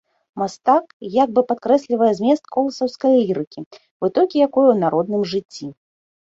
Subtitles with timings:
[0.41, 3.59] Мастак як бы падкрэслівае змест коласаўскай лірыкі,
[4.07, 5.65] вытокі якой у народным жыцці.